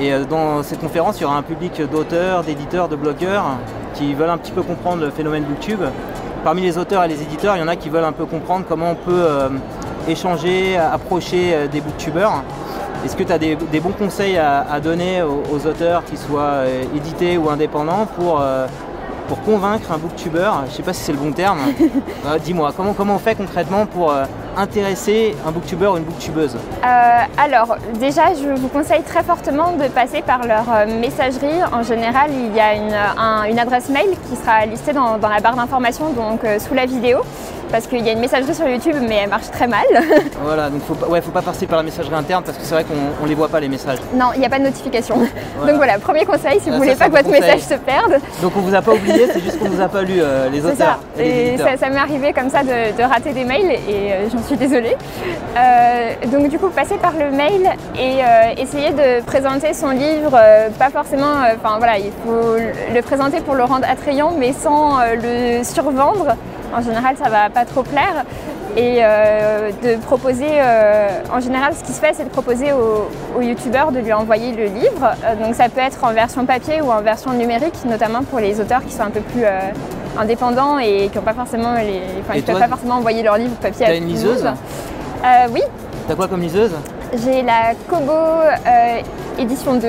Et 0.00 0.12
euh, 0.12 0.24
dans 0.24 0.62
cette 0.62 0.80
conférence, 0.80 1.18
il 1.18 1.22
y 1.22 1.24
aura 1.24 1.36
un 1.36 1.42
public 1.42 1.80
d'auteurs, 1.90 2.44
d'éditeurs, 2.44 2.88
de 2.88 2.96
blogueurs 2.96 3.44
qui 3.94 4.14
veulent 4.14 4.30
un 4.30 4.38
petit 4.38 4.52
peu 4.52 4.62
comprendre 4.62 5.04
le 5.04 5.10
phénomène 5.10 5.44
Booktube. 5.44 5.82
Parmi 6.44 6.62
les 6.62 6.78
auteurs 6.78 7.04
et 7.04 7.08
les 7.08 7.22
éditeurs, 7.22 7.56
il 7.56 7.60
y 7.60 7.62
en 7.62 7.68
a 7.68 7.76
qui 7.76 7.88
veulent 7.88 8.04
un 8.04 8.12
peu 8.12 8.24
comprendre 8.24 8.64
comment 8.68 8.92
on 8.92 8.94
peut 8.94 9.10
euh, 9.12 9.48
échanger, 10.08 10.76
approcher 10.76 11.68
des 11.70 11.80
booktubeurs. 11.80 12.42
Est-ce 13.04 13.16
que 13.16 13.22
tu 13.22 13.32
as 13.32 13.38
des, 13.38 13.56
bons 13.56 13.92
conseils 13.92 14.38
à, 14.38 14.80
donner 14.80 15.22
aux, 15.22 15.66
auteurs, 15.66 16.04
qui 16.04 16.16
soient 16.16 16.62
édités 16.96 17.38
ou 17.38 17.48
indépendants, 17.48 18.06
pour, 18.16 18.42
pour 19.28 19.40
convaincre 19.42 19.92
un 19.92 19.98
booktuber 19.98 20.50
Je 20.64 20.70
ne 20.70 20.76
sais 20.76 20.82
pas 20.82 20.92
si 20.92 21.02
c'est 21.02 21.12
le 21.12 21.18
bon 21.18 21.32
terme. 21.32 21.58
Dis-moi, 22.44 22.72
comment, 22.76 22.94
comment 22.94 23.16
on 23.16 23.18
fait 23.18 23.34
concrètement 23.34 23.86
pour 23.86 24.12
intéresser 24.58 25.36
un 25.46 25.52
booktuber 25.52 25.86
ou 25.86 25.96
une 25.96 26.04
booktubeuse 26.04 26.56
euh, 26.56 27.18
Alors, 27.38 27.76
déjà, 27.98 28.34
je 28.34 28.60
vous 28.60 28.68
conseille 28.68 29.02
très 29.02 29.22
fortement 29.22 29.72
de 29.72 29.86
passer 29.88 30.20
par 30.20 30.46
leur 30.46 30.64
euh, 30.70 31.00
messagerie. 31.00 31.62
En 31.72 31.82
général, 31.82 32.30
il 32.32 32.54
y 32.54 32.60
a 32.60 32.74
une, 32.74 33.58
adresse 33.58 33.88
mail 33.88 34.10
qui 34.28 34.36
sera 34.36 34.66
listée 34.66 34.92
dans, 34.92 35.16
la 35.16 35.40
barre 35.40 35.56
d'information, 35.56 36.12
donc 36.12 36.44
euh, 36.44 36.58
sous 36.58 36.74
la 36.74 36.86
vidéo 36.86 37.20
parce 37.70 37.86
qu'il 37.86 38.04
y 38.04 38.08
a 38.08 38.12
une 38.12 38.20
messagerie 38.20 38.54
sur 38.54 38.68
YouTube, 38.68 38.96
mais 39.00 39.16
elle 39.16 39.30
marche 39.30 39.50
très 39.50 39.66
mal. 39.66 39.84
voilà, 40.42 40.70
donc 40.70 40.82
faut 40.82 40.94
pas, 40.94 41.06
ouais, 41.06 41.20
faut 41.20 41.30
pas 41.30 41.42
passer 41.42 41.66
par 41.66 41.76
la 41.78 41.82
messagerie 41.82 42.14
interne 42.14 42.42
parce 42.44 42.56
que 42.56 42.64
c'est 42.64 42.74
vrai 42.74 42.84
qu'on 42.84 43.22
ne 43.22 43.28
les 43.28 43.34
voit 43.34 43.48
pas 43.48 43.60
les 43.60 43.68
messages. 43.68 43.98
Non, 44.14 44.26
il 44.34 44.40
n'y 44.40 44.46
a 44.46 44.48
pas 44.48 44.58
de 44.58 44.64
notification. 44.64 45.16
Donc 45.66 45.76
voilà, 45.76 45.98
premier 45.98 46.24
conseil, 46.24 46.60
si 46.60 46.70
vous 46.70 46.76
ne 46.76 46.78
voulez 46.78 46.94
pas 46.94 47.06
que 47.06 47.16
votre 47.16 47.30
message 47.30 47.60
se 47.60 47.74
perde. 47.74 48.20
Donc 48.42 48.52
on 48.56 48.60
vous 48.60 48.74
a 48.74 48.82
pas 48.82 48.92
oublié, 48.92 49.28
c'est 49.32 49.40
juste 49.40 49.58
qu'on 49.58 49.68
vous 49.68 49.80
a 49.80 49.88
pas 49.88 50.02
lu 50.02 50.14
euh, 50.18 50.48
les 50.50 50.60
auteurs. 50.64 51.00
Ça. 51.16 51.22
Et, 51.22 51.56
ça, 51.58 51.88
m'est 51.90 51.98
arrivé 51.98 52.32
comme 52.32 52.50
ça 52.50 52.62
de, 52.62 53.02
rater 53.02 53.32
des 53.32 53.44
mails 53.44 53.70
et 53.88 54.12
euh, 54.12 54.28
j'en 54.32 54.42
suis 54.42 54.56
désolée. 54.56 54.96
Euh, 55.56 56.12
donc 56.26 56.48
du 56.48 56.58
coup, 56.58 56.68
passer 56.68 56.96
par 56.96 57.12
le 57.12 57.30
mail 57.30 57.70
et 57.98 58.20
essayer 58.60 58.90
de 58.90 59.22
présenter 59.24 59.74
son 59.74 59.90
livre, 59.90 60.38
pas 60.78 60.90
forcément, 60.90 61.42
enfin 61.56 61.78
voilà, 61.78 61.98
il 61.98 62.12
faut 62.24 62.56
le 62.94 63.02
présenter 63.02 63.40
pour 63.40 63.54
le 63.54 63.64
rendre 63.64 63.86
attrayant, 63.88 64.32
mais 64.38 64.52
sans 64.52 64.98
le 65.14 65.62
survendre 65.64 66.36
en 66.74 66.82
général 66.82 67.16
ça 67.22 67.28
va 67.28 67.50
pas 67.50 67.64
trop 67.64 67.82
plaire. 67.82 68.24
Et 68.76 68.98
euh, 69.00 69.70
de 69.82 69.96
proposer, 69.96 70.46
euh, 70.46 71.08
en 71.32 71.40
général 71.40 71.74
ce 71.74 71.82
qui 71.82 71.92
se 71.92 72.00
fait 72.00 72.12
c'est 72.14 72.24
de 72.24 72.28
proposer 72.28 72.72
au, 72.72 73.40
youtubeur 73.40 73.92
de 73.92 73.98
lui 73.98 74.12
envoyer 74.12 74.52
le 74.52 74.64
livre. 74.64 75.14
Euh, 75.24 75.34
donc 75.44 75.54
ça 75.54 75.68
peut 75.68 75.80
être 75.80 76.04
en 76.04 76.12
version 76.12 76.44
papier 76.44 76.80
ou 76.80 76.90
en 76.90 77.00
version 77.00 77.32
numérique, 77.32 77.74
notamment 77.86 78.22
pour 78.22 78.38
les 78.38 78.60
auteurs 78.60 78.84
qui 78.84 78.92
sont 78.92 79.02
un 79.02 79.10
peu 79.10 79.20
plus 79.20 79.44
indépendants 80.18 80.78
et 80.78 81.08
qui 81.08 81.18
n'ont 81.18 81.24
pas 81.24 81.34
forcément 81.34 81.74
les. 81.74 82.02
Enfin, 82.20 82.40
peuvent 82.40 82.58
pas 82.58 82.68
forcément 82.68 82.96
envoyer 82.96 83.22
leur 83.22 83.36
livre 83.36 83.54
papier 83.56 83.86
à 83.86 83.94
une 83.94 84.06
liseuse 84.06 84.46
Oui. 85.52 85.62
T'as 86.06 86.14
quoi 86.14 86.28
comme 86.28 86.40
liseuse? 86.40 86.72
J'ai 87.24 87.42
la 87.42 87.72
Kobo 87.88 88.12
édition 89.38 89.74
2. 89.74 89.88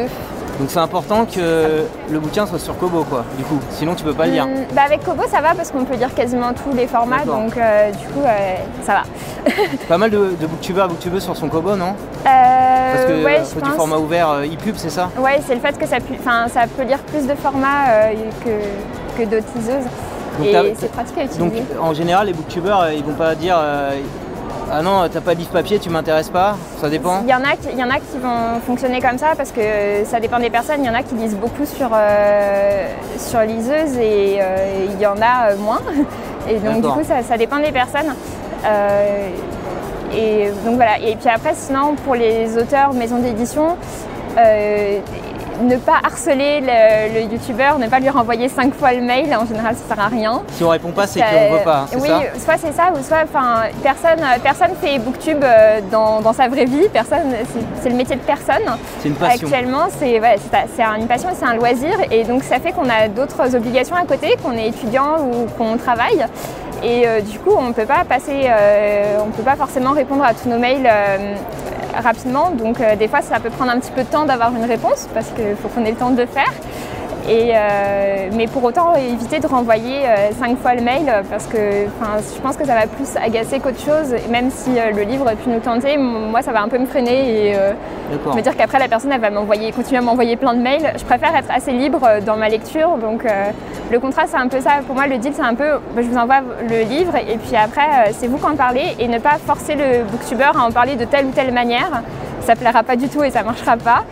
Donc 0.59 0.69
c'est 0.69 0.79
important 0.79 1.25
que 1.25 1.85
le 2.11 2.19
bouquin 2.19 2.45
soit 2.45 2.59
sur 2.59 2.77
Kobo 2.77 3.05
quoi, 3.05 3.23
du 3.37 3.45
coup, 3.45 3.57
sinon 3.71 3.95
tu 3.95 4.03
peux 4.03 4.13
pas 4.13 4.25
le 4.25 4.33
lire. 4.33 4.45
Hmm, 4.45 4.65
bah 4.75 4.81
avec 4.85 5.03
Kobo 5.05 5.23
ça 5.31 5.39
va 5.39 5.55
parce 5.55 5.71
qu'on 5.71 5.85
peut 5.85 5.95
lire 5.95 6.13
quasiment 6.13 6.51
tous 6.51 6.75
les 6.75 6.85
formats, 6.85 7.23
donc 7.23 7.55
euh, 7.55 7.91
du 7.91 8.07
coup 8.07 8.19
euh, 8.25 8.55
ça 8.85 8.93
va. 8.95 9.51
pas 9.87 9.97
mal 9.97 10.09
de, 10.11 10.17
de 10.39 10.47
booktubeurs, 10.47 10.89
booktubeuses 10.89 11.23
sur 11.23 11.37
son 11.37 11.47
Kobo, 11.47 11.77
non? 11.77 11.95
Euh, 12.27 12.93
Parce 12.93 13.05
que 13.05 13.23
ouais, 13.23 13.41
c'est 13.45 13.63
du 13.63 13.69
format 13.71 13.97
ouvert 13.97 14.41
e-pub, 14.43 14.75
c'est 14.75 14.89
ça? 14.89 15.09
Ouais, 15.17 15.39
c'est 15.47 15.55
le 15.55 15.61
fait 15.61 15.77
que 15.77 15.87
ça, 15.87 15.97
ça 16.49 16.67
peut 16.67 16.83
lire 16.83 16.99
plus 17.03 17.25
de 17.25 17.35
formats 17.35 18.09
que, 18.43 19.17
que 19.23 19.29
d'autres 19.29 19.47
liseuses. 19.55 19.85
et 20.43 20.73
c'est 20.77 20.91
pratique 20.91 21.17
à 21.19 21.23
utiliser. 21.23 21.39
Donc 21.39 21.53
en 21.81 21.93
général 21.93 22.27
les 22.27 22.33
booktubeurs 22.33 22.89
ils 22.91 23.03
vont 23.03 23.13
pas 23.13 23.33
dire 23.33 23.57
ah 24.71 24.81
non, 24.83 25.07
t'as 25.11 25.21
pas 25.21 25.33
de 25.33 25.39
livre 25.39 25.51
papier, 25.51 25.79
tu 25.79 25.89
m'intéresses 25.89 26.29
pas 26.29 26.55
Ça 26.79 26.89
dépend 26.89 27.21
Il 27.23 27.29
y, 27.29 27.33
en 27.33 27.43
a 27.43 27.55
qui, 27.55 27.75
y 27.75 27.83
en 27.83 27.89
a 27.89 27.95
qui 27.95 28.17
vont 28.21 28.59
fonctionner 28.65 29.01
comme 29.01 29.17
ça 29.17 29.29
parce 29.35 29.51
que 29.51 29.61
ça 30.05 30.19
dépend 30.19 30.39
des 30.39 30.49
personnes. 30.49 30.83
Il 30.83 30.85
y 30.85 30.89
en 30.89 30.93
a 30.93 31.01
qui 31.01 31.15
lisent 31.15 31.35
beaucoup 31.35 31.65
sur, 31.65 31.89
euh, 31.91 32.87
sur 33.17 33.41
liseuse 33.41 33.97
et 33.97 34.37
euh, 34.39 34.85
il 34.93 35.01
y 35.01 35.07
en 35.07 35.19
a 35.21 35.51
euh, 35.51 35.57
moins. 35.57 35.81
Et 36.49 36.57
donc 36.59 36.81
du 36.81 36.87
coup, 36.87 37.01
ça, 37.03 37.37
dépend 37.37 37.59
des 37.59 37.71
personnes. 37.71 38.13
et 40.15 40.51
donc 40.65 40.75
voilà. 40.75 40.99
Et 40.99 41.15
puis 41.15 41.29
après, 41.29 41.53
sinon, 41.55 41.95
pour 42.05 42.15
les 42.15 42.57
auteurs, 42.57 42.93
maisons 42.93 43.19
d'édition, 43.19 43.75
ne 45.61 45.77
pas 45.77 45.99
harceler 46.03 46.61
le, 46.61 47.31
youtubeur, 47.31 47.79
ne 47.79 47.87
pas 47.87 47.99
lui 47.99 48.09
renvoyer 48.09 48.49
cinq 48.49 48.73
fois 48.73 48.93
le 48.93 49.01
mail, 49.01 49.35
en 49.35 49.45
général 49.45 49.75
ça 49.75 49.95
sert 49.95 50.03
à 50.03 50.07
rien. 50.07 50.41
Si 50.53 50.63
on 50.63 50.69
répond 50.69 50.91
pas, 50.91 51.07
c'est 51.07 51.19
qu'on 51.19 51.57
veut 51.57 51.63
pas. 51.63 51.85
Oui, 51.95 52.09
soit 52.37 52.57
c'est 52.57 52.73
ça, 52.73 52.91
ou 52.93 53.03
soit 53.03 53.25
personne, 53.83 54.25
personne 54.43 54.75
fait 54.81 54.99
booktube 54.99 55.43
euh, 55.43 55.79
dans, 55.91 56.21
dans 56.21 56.33
sa 56.33 56.47
vraie 56.47 56.65
vie, 56.65 56.87
personne, 56.91 57.33
c'est 57.81 57.89
le 57.89 57.95
métier 57.95 58.15
de 58.15 58.21
personne. 58.21 58.63
C'est 58.99 59.09
une 59.09 59.15
passion. 59.15 59.47
Actuellement, 59.47 59.87
c'est 59.97 60.19
ouais, 60.19 60.37
une 60.99 61.07
passion, 61.07 61.29
c'est 61.33 61.45
un 61.45 61.55
loisir, 61.55 61.95
et 62.11 62.23
donc 62.23 62.43
ça 62.43 62.59
fait 62.59 62.71
qu'on 62.71 62.89
a 62.89 63.07
d'autres 63.07 63.55
obligations 63.55 63.95
à 63.95 64.05
côté, 64.05 64.35
qu'on 64.43 64.53
est 64.53 64.67
étudiant 64.67 65.17
ou 65.19 65.47
qu'on 65.57 65.77
travaille. 65.77 66.25
Et 66.81 67.05
euh, 67.05 67.19
du 67.19 67.39
coup, 67.39 67.51
on 67.57 67.69
ne 67.69 67.73
peut 67.73 67.85
pas 67.85 68.05
passer, 68.07 68.45
euh, 68.45 69.17
on 69.19 69.31
peut 69.31 69.43
pas 69.43 69.55
forcément 69.55 69.91
répondre 69.91 70.23
à 70.23 70.33
tous 70.33 70.47
nos 70.47 70.59
mails 70.59 70.89
rapidement. 72.01 72.51
Donc 72.51 72.79
euh, 72.79 72.95
des 72.95 73.07
fois 73.07 73.21
ça 73.21 73.39
peut 73.39 73.49
prendre 73.49 73.71
un 73.71 73.79
petit 73.79 73.91
peu 73.91 74.03
de 74.03 74.09
temps 74.09 74.25
d'avoir 74.25 74.55
une 74.55 74.65
réponse 74.65 75.07
parce 75.13 75.27
qu'il 75.27 75.55
faut 75.61 75.67
qu'on 75.69 75.85
ait 75.85 75.91
le 75.91 75.97
temps 75.97 76.11
de 76.11 76.21
le 76.21 76.27
faire. 76.27 76.51
Et, 77.29 77.51
euh, 77.53 78.29
mais 78.33 78.47
pour 78.47 78.63
autant, 78.63 78.95
éviter 78.95 79.39
de 79.39 79.45
renvoyer 79.45 79.99
euh, 80.03 80.31
cinq 80.39 80.57
fois 80.57 80.73
le 80.73 80.81
mail 80.81 81.05
parce 81.29 81.45
que 81.45 81.57
je 81.57 82.41
pense 82.41 82.57
que 82.57 82.65
ça 82.65 82.73
va 82.73 82.87
plus 82.87 83.15
agacer 83.23 83.59
qu'autre 83.59 83.79
chose. 83.79 84.15
Même 84.31 84.49
si 84.49 84.71
le 84.71 85.03
livre 85.03 85.27
a 85.27 85.35
pu 85.35 85.49
nous 85.49 85.59
tenter, 85.59 85.95
moi 85.97 86.41
ça 86.41 86.51
va 86.51 86.63
un 86.63 86.67
peu 86.67 86.79
me 86.79 86.87
freiner 86.87 87.51
et 87.51 87.55
me 88.35 88.41
dire 88.41 88.57
qu'après 88.57 88.79
la 88.79 88.87
personne 88.87 89.11
elle 89.11 89.21
va 89.21 89.29
m'envoyer, 89.29 89.71
continuer 89.71 89.99
à 89.99 90.01
m'envoyer 90.01 90.37
plein 90.37 90.55
de 90.55 90.59
mails. 90.59 90.91
Je 90.97 91.03
préfère 91.03 91.35
être 91.35 91.51
assez 91.53 91.71
libre 91.71 92.01
dans 92.25 92.35
ma 92.35 92.49
lecture. 92.49 92.97
Donc 92.97 93.23
le 93.91 93.99
contrat 93.99 94.23
c'est 94.25 94.37
un 94.37 94.47
peu 94.47 94.59
ça. 94.59 94.79
Pour 94.87 94.95
moi 94.95 95.05
le 95.05 95.19
deal 95.19 95.33
c'est 95.35 95.43
un 95.43 95.53
peu 95.53 95.73
bah, 95.95 96.01
je 96.01 96.07
vous 96.07 96.17
envoie 96.17 96.41
le 96.67 96.81
livre 96.81 97.15
et 97.15 97.37
puis 97.37 97.55
après 97.55 98.11
c'est 98.13 98.25
vous 98.25 98.37
qui 98.37 98.45
en 98.45 98.55
parlez 98.55 98.95
et 98.97 99.07
ne 99.07 99.19
pas 99.19 99.37
forcer 99.45 99.75
le 99.75 100.03
booktuber 100.05 100.51
à 100.55 100.63
en 100.63 100.71
parler 100.71 100.95
de 100.95 101.05
telle 101.05 101.27
ou 101.27 101.31
telle 101.31 101.53
manière. 101.53 102.01
Ça 102.41 102.55
plaira 102.55 102.81
pas 102.81 102.95
du 102.95 103.07
tout 103.07 103.23
et 103.23 103.29
ça 103.29 103.43
marchera 103.43 103.77
pas. 103.77 104.03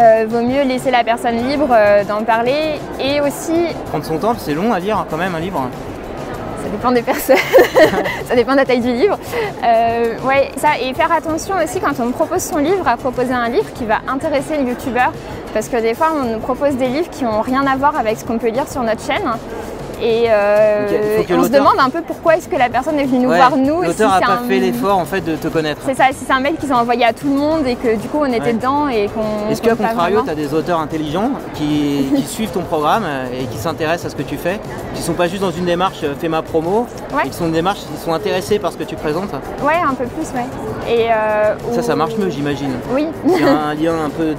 Euh, 0.00 0.24
vaut 0.26 0.40
mieux 0.40 0.62
laisser 0.62 0.90
la 0.90 1.04
personne 1.04 1.46
libre 1.46 1.68
euh, 1.70 2.04
d'en 2.04 2.24
parler 2.24 2.78
et 2.98 3.20
aussi. 3.20 3.66
Prendre 3.90 4.04
son 4.04 4.16
temps, 4.16 4.34
c'est 4.38 4.54
long 4.54 4.72
à 4.72 4.80
lire 4.80 5.04
quand 5.10 5.18
même 5.18 5.34
un 5.34 5.40
livre. 5.40 5.68
Ça 6.62 6.68
dépend 6.70 6.90
des 6.90 7.02
personnes, 7.02 7.36
ça 8.26 8.34
dépend 8.34 8.52
de 8.52 8.58
la 8.58 8.64
taille 8.64 8.80
du 8.80 8.92
livre. 8.92 9.18
Euh, 9.62 10.14
ouais, 10.26 10.52
ça, 10.56 10.68
et 10.80 10.94
faire 10.94 11.12
attention 11.12 11.54
aussi 11.62 11.80
quand 11.80 12.00
on 12.00 12.12
propose 12.12 12.42
son 12.42 12.58
livre 12.58 12.88
à 12.88 12.96
proposer 12.96 13.34
un 13.34 13.48
livre 13.50 13.70
qui 13.74 13.84
va 13.84 13.98
intéresser 14.08 14.56
le 14.56 14.70
youtubeur. 14.70 15.12
Parce 15.52 15.68
que 15.68 15.76
des 15.76 15.92
fois, 15.92 16.12
on 16.14 16.32
nous 16.32 16.38
propose 16.38 16.76
des 16.76 16.86
livres 16.86 17.10
qui 17.10 17.24
n'ont 17.24 17.42
rien 17.42 17.66
à 17.66 17.76
voir 17.76 17.94
avec 17.98 18.18
ce 18.18 18.24
qu'on 18.24 18.38
peut 18.38 18.50
lire 18.50 18.68
sur 18.68 18.82
notre 18.82 19.04
chaîne. 19.04 19.28
Et 20.02 20.24
euh, 20.28 21.22
on 21.30 21.44
se 21.44 21.48
demande 21.48 21.78
un 21.78 21.90
peu 21.90 22.00
pourquoi 22.02 22.36
est-ce 22.36 22.48
que 22.48 22.56
la 22.56 22.68
personne 22.68 22.98
est 22.98 23.04
venue 23.04 23.20
nous 23.20 23.28
voir 23.28 23.56
nous. 23.56 23.82
L'auteur 23.82 24.10
n'a 24.10 24.20
pas 24.20 24.40
fait 24.48 24.58
l'effort 24.58 24.98
en 24.98 25.04
fait 25.04 25.20
de 25.20 25.36
te 25.36 25.48
connaître. 25.48 25.82
C'est 25.84 25.94
ça, 25.94 26.06
si 26.12 26.24
c'est 26.26 26.32
un 26.32 26.40
mail 26.40 26.56
qu'ils 26.56 26.72
ont 26.72 26.76
envoyé 26.76 27.04
à 27.04 27.12
tout 27.12 27.28
le 27.28 27.34
monde 27.34 27.66
et 27.66 27.76
que 27.76 27.96
du 27.96 28.08
coup 28.08 28.18
on 28.20 28.32
était 28.32 28.52
dedans 28.52 28.88
et 28.88 29.08
qu'on. 29.08 29.50
Est-ce 29.50 29.62
qu'à 29.62 29.74
contrario, 29.74 30.22
tu 30.22 30.30
as 30.30 30.34
des 30.34 30.54
auteurs 30.54 30.80
intelligents 30.80 31.30
qui, 31.54 32.06
suivent 32.26 32.50
ton 32.50 32.62
programme 32.62 33.04
et 33.32 33.44
qui 33.46 33.58
s'intéressent 33.58 34.06
à 34.06 34.10
ce 34.10 34.16
que 34.16 34.26
tu 34.26 34.36
fais, 34.36 34.60
qui 34.94 35.02
sont 35.02 35.14
pas 35.14 35.28
juste 35.28 35.42
dans 35.42 35.50
une 35.50 35.64
démarche 35.64 36.00
euh, 36.04 36.14
fais 36.18 36.28
ma 36.28 36.42
promo, 36.42 36.86
ouais. 37.14 37.28
qui 37.28 37.32
sont 37.32 37.46
une 37.46 37.52
démarche, 37.52 37.80
ils 37.92 37.98
sont 37.98 38.12
intéressés 38.12 38.58
par 38.58 38.72
ce 38.72 38.76
que 38.76 38.84
tu 38.84 38.96
présentes 38.96 39.32
Ouais, 39.62 39.74
un 39.82 39.94
peu 39.94 40.04
plus, 40.04 40.26
ouais. 40.34 40.46
Et 40.88 41.10
euh, 41.10 41.54
ça, 41.72 41.82
ça 41.82 41.96
marche 41.96 42.16
mieux, 42.16 42.30
j'imagine. 42.30 42.72
Oui. 42.92 43.06
Il 43.26 43.40
y 43.40 43.44
a 43.44 43.66
un 43.66 43.74
lien 43.80 43.94
un 44.04 44.10
peu 44.10 44.34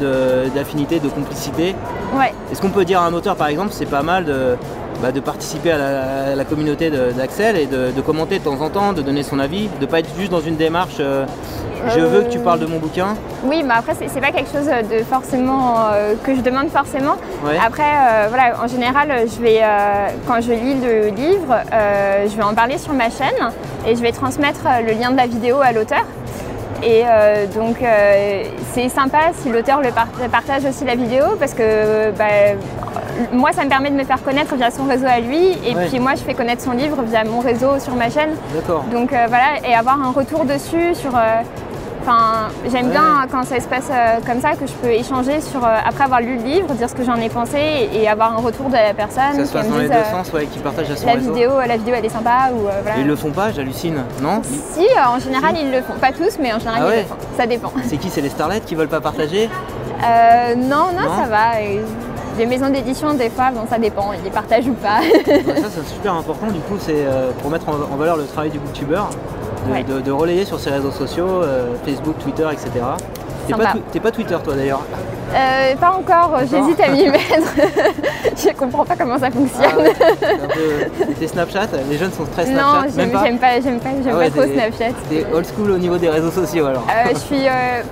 d'affinité, 0.54 1.00
de, 1.00 1.10
complicité. 1.10 1.76
Ouais. 2.16 2.34
Est-ce 2.52 2.62
qu'on 2.62 2.70
peut 2.70 2.86
dire 2.86 3.02
à 3.02 3.06
un 3.06 3.14
auteur, 3.14 3.36
par 3.36 3.48
exemple, 3.48 3.70
c'est 3.72 3.86
pas 3.86 4.02
mal 4.02 4.26
de 4.26 4.58
bah, 5.02 5.12
de 5.12 5.20
participer 5.20 5.72
à 5.72 6.36
la, 6.36 6.46
communauté 6.46 6.90
d'Axel 6.90 7.58
et 7.58 7.66
de, 7.66 8.02
commenter 8.02 8.40
de 8.40 8.44
temps 8.44 8.62
en 8.62 8.70
temps, 8.70 8.94
de 8.94 9.02
donner 9.02 9.24
son 9.24 9.40
avis, 9.40 9.68
de 9.80 9.82
ne 9.82 9.86
pas 9.86 10.00
être 10.00 10.10
juste 10.18 10.32
dans 10.32 10.42
une 10.42 10.58
démarche 10.58 11.02
euh, 11.82 11.90
je 11.96 12.00
veux 12.00 12.22
que 12.24 12.30
tu 12.30 12.40
parles 12.40 12.60
de 12.60 12.66
mon 12.66 12.78
bouquin. 12.78 13.16
Oui, 13.44 13.64
mais 13.64 13.74
après 13.74 13.94
c'est 13.96 14.22
pas 14.22 14.32
quelque 14.32 14.52
chose 14.52 14.68
de 14.68 15.04
forcément 15.04 15.78
euh, 15.92 16.14
que 16.24 16.36
je 16.36 16.42
demande 16.42 16.70
forcément. 16.70 17.16
Après, 17.66 17.84
euh, 17.84 18.28
voilà, 18.30 18.54
en 18.64 18.68
général, 18.68 19.12
je 19.26 19.42
vais 19.42 19.62
quand 20.28 20.42
je 20.42 20.52
lis 20.52 20.76
le 20.76 21.08
livre, 21.10 21.56
je 21.72 22.36
vais 22.36 22.44
en 22.44 22.54
parler 22.54 22.78
sur 22.78 22.94
ma 22.94 23.10
chaîne 23.10 23.50
et 23.88 23.96
je 23.96 24.02
vais 24.02 24.12
transmettre 24.12 24.62
le 24.86 24.94
lien 24.94 25.12
de 25.12 25.18
la 25.18 25.28
vidéo 25.28 25.58
à 25.62 25.72
l'auteur. 25.72 26.06
Et 26.84 27.04
donc 27.56 27.78
c'est 28.74 28.90
sympa 28.90 29.32
si 29.34 29.50
l'auteur 29.50 29.82
le 29.82 30.28
partage 30.30 30.66
aussi 30.66 30.86
la 30.86 30.96
vidéo 30.96 31.24
parce 31.40 31.54
que 31.54 32.12
bah, 32.12 32.26
moi, 33.32 33.52
ça 33.52 33.64
me 33.64 33.70
permet 33.70 33.90
de 33.90 33.96
me 33.96 34.04
faire 34.04 34.24
connaître 34.24 34.56
via 34.56 34.72
son 34.72 34.86
réseau 34.86 35.06
à 35.08 35.20
lui, 35.20 35.52
et 35.66 35.76
puis 35.88 36.00
moi, 36.00 36.14
je 36.16 36.22
fais 36.22 36.34
connaître 36.34 36.62
son 36.62 36.72
livre 36.72 37.02
via 37.04 37.24
mon 37.24 37.40
réseau 37.40 37.80
sur 37.80 37.96
ma 37.96 38.10
chaîne. 38.10 38.32
D'accord. 38.54 38.86
Donc 38.92 39.14
euh, 39.14 39.26
voilà, 39.28 39.68
et 39.68 39.74
avoir 39.74 40.02
un 40.02 40.12
retour 40.12 40.46
dessus 40.46 40.96
sur. 40.96 41.16
Euh, 41.16 41.42
enfin, 42.02 42.50
j'aime 42.72 42.90
bien 42.90 43.28
quand 43.32 43.44
ça 43.44 43.60
se 43.60 43.68
passe 43.68 43.90
euh, 43.92 44.20
comme 44.26 44.42
ça, 44.42 44.52
que 44.54 44.68
je 44.68 44.74
peux 44.74 44.90
échanger 44.90 45.42
sur, 45.42 45.64
après 45.64 46.04
avoir 46.04 46.22
lu 46.22 46.38
le 46.38 46.44
livre, 46.44 46.74
dire 46.74 46.90
ce 46.90 46.96
que 46.96 47.04
j'en 47.04 47.16
ai 47.16 47.30
pensé 47.30 47.90
et, 47.94 48.08
avoir 48.08 48.34
un 48.34 48.42
retour 48.42 48.68
de 48.68 48.74
la 48.74 48.94
personne. 48.94 49.36
Ça 49.36 49.46
se 49.46 49.54
passe 49.54 49.70
dans 49.70 49.78
les 49.78 49.88
deux 49.88 50.04
sens, 50.12 50.32
ouais, 50.34 50.46
qui 50.46 50.60
partage 50.60 50.90
à 50.90 50.96
son 50.96 51.06
la 51.06 51.14
réseau. 51.14 51.34
Vidéo, 51.34 51.52
la 51.66 51.78
vidéo, 51.78 51.96
elle 51.98 52.06
est 52.06 52.10
sympa. 52.10 52.50
Ou, 52.54 52.62
voilà. 52.62 53.00
Ils 53.00 53.08
le 53.08 53.16
font 53.16 53.32
pas, 53.32 53.52
j'hallucine, 53.52 54.04
non 54.22 54.42
Si, 54.44 54.86
en 55.06 55.20
général, 55.20 55.56
ils 55.62 55.72
le 55.72 55.82
font. 55.82 55.94
Pas 56.00 56.12
tous, 56.12 56.38
mais 56.40 56.54
en 56.54 56.60
général, 56.60 56.84
ah 56.86 56.90
ils 56.94 57.00
le 57.00 57.06
font. 57.06 57.16
Ça 57.38 57.46
dépend. 57.46 57.72
C'est 57.84 57.98
qui 57.98 58.10
C'est 58.10 58.22
les 58.22 58.30
starlets 58.30 58.62
qui 58.62 58.76
veulent 58.76 58.88
pas 58.88 59.02
partager 59.02 59.50
non, 60.58 60.88
non, 60.98 61.16
ça 61.16 61.28
va 61.30 61.62
les 62.38 62.46
maisons 62.46 62.70
d'édition, 62.70 63.14
des 63.14 63.30
fois, 63.30 63.52
bon, 63.52 63.62
ça 63.70 63.78
dépend, 63.78 64.14
ils 64.14 64.24
les 64.24 64.30
partagent 64.30 64.68
ou 64.68 64.74
pas. 64.74 65.02
ça, 65.26 65.70
c'est 65.70 65.88
super 65.88 66.14
important, 66.14 66.48
du 66.48 66.60
coup, 66.60 66.76
c'est 66.80 66.94
euh, 66.96 67.32
pour 67.42 67.52
mettre 67.52 67.68
en, 67.70 67.96
valeur 67.96 68.18
le 68.18 68.26
travail 68.26 68.50
du 68.50 68.60
booktuber, 68.60 69.02
de, 69.88 70.02
de, 70.02 70.12
relayer 70.12 70.46
sur 70.46 70.60
ses 70.60 70.70
réseaux 70.70 70.92
sociaux, 70.92 71.28
euh, 71.28 71.76
Facebook, 71.86 72.18
Twitter, 72.20 72.48
etc. 72.52 72.70
T'es 73.48 73.54
pas, 73.54 73.74
pas, 74.04 74.12
Twitter, 74.12 74.38
toi, 74.44 74.56
d'ailleurs 74.56 74.82
euh, 75.34 75.76
Pas 75.76 75.92
encore, 75.92 76.40
j'hésite 76.42 76.80
à 76.80 76.90
m'y 76.90 77.08
mettre. 77.10 77.54
je 78.38 78.54
comprends 78.54 78.86
pas 78.86 78.96
comment 78.96 79.18
ça 79.18 79.30
fonctionne. 79.32 79.90
Ah, 80.22 81.06
T'es 81.20 81.28
Snapchat 81.28 81.68
Les 81.90 81.98
jeunes 81.98 82.14
sont 82.14 82.26
très 82.26 82.46
Snapchat 82.46 82.64
Non, 82.64 82.94
j'aime 82.96 83.12
pas, 83.40 83.60
j'aime 83.62 83.80
pas, 83.80 83.90
ah 83.90 84.14
pas 84.14 84.30
trop 84.30 84.44
Snapchat. 84.44 84.94
T'es 85.10 85.26
old 85.34 85.46
school 85.46 85.72
au 85.72 85.78
niveau 85.78 85.98
des 85.98 86.10
réseaux 86.10 86.32
sociaux, 86.32 86.68
alors 86.68 86.86
Je 87.12 87.18
suis, 87.18 87.46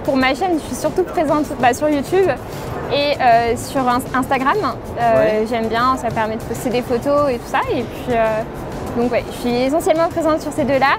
pour 0.04 0.16
ma 0.16 0.34
chaîne, 0.34 0.60
je 0.60 0.68
suis 0.68 0.76
surtout 0.76 1.04
présente 1.04 1.46
bah, 1.60 1.74
sur 1.74 1.90
YouTube 1.90 2.30
et 2.92 3.16
euh, 3.22 3.56
sur 3.56 3.88
Instagram, 3.88 4.58
euh, 5.00 5.46
j'aime 5.48 5.68
bien, 5.68 5.96
ça 5.98 6.10
permet 6.10 6.38
de 6.38 6.42
poster 6.42 6.70
des 6.70 6.82
photos 6.82 7.30
et 7.30 7.38
tout 7.38 7.48
ça. 7.48 7.60
Et 7.72 7.84
puis, 7.84 8.14
euh, 8.14 8.42
donc 8.98 9.12
ouais, 9.12 9.24
je 9.32 9.38
suis 9.38 9.56
essentiellement 9.56 10.08
présente 10.10 10.42
sur 10.42 10.52
ces 10.52 10.64
deux-là. 10.64 10.98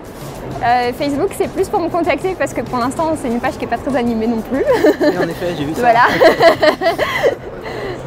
Facebook, 0.99 1.30
c'est 1.38 1.49
plus 1.49 1.68
pour 1.68 1.80
me 1.80 1.88
contacter 1.88 2.35
parce 2.38 2.52
que 2.52 2.61
pour 2.61 2.78
l'instant, 2.78 3.14
c'est 3.20 3.28
une 3.28 3.40
page 3.40 3.54
qui 3.54 3.61
n'est 3.61 3.66
pas 3.66 3.78
très 3.78 3.97
animée 3.97 4.26
non 4.26 4.40
plus. 4.42 4.62
en 5.02 5.28
effet, 5.28 5.54
j'ai 5.56 5.64
vu 5.64 5.75
ça. 5.75 5.80
Voilà. 5.80 6.02